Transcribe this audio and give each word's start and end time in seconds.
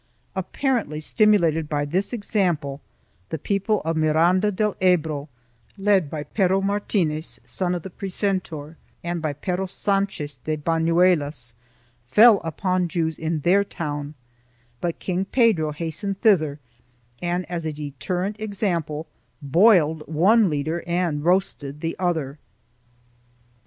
Apparently 0.35 0.99
stimulated 0.99 1.69
by 1.69 1.85
this 1.85 2.11
example 2.11 2.81
the 3.29 3.37
people 3.37 3.81
of 3.81 3.95
Miranda 3.95 4.51
del 4.51 4.75
Ebro, 4.81 5.29
led 5.77 6.09
by 6.09 6.23
Pero 6.23 6.59
Martinez, 6.59 7.39
son 7.45 7.75
of 7.75 7.83
the 7.83 7.91
precentor 7.91 8.77
and 9.03 9.21
by 9.21 9.31
Pero 9.31 9.67
Sanchez 9.67 10.39
de 10.43 10.57
Banuelas, 10.57 11.53
fell 12.03 12.39
upon 12.43 12.81
the 12.81 12.87
Jews 12.87 13.19
of 13.19 13.43
their 13.43 13.63
town, 13.63 14.15
but 14.79 14.97
King 14.97 15.23
Pedro 15.23 15.71
hastened 15.71 16.19
thither 16.21 16.59
and, 17.21 17.45
as 17.45 17.67
a 17.67 17.71
deterrent 17.71 18.39
example, 18.39 19.05
boiled 19.39 19.99
the 19.99 20.05
one 20.13 20.49
leader 20.49 20.83
and 20.87 21.23
roasted 21.23 21.79
the 21.81 21.95
other. 21.99 22.39